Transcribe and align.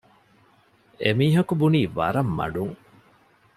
އެމީހަކު 1.01 1.53
ބުނީ 1.59 1.81
ވަރަށް 1.97 2.33
މަޑުން 2.37 2.75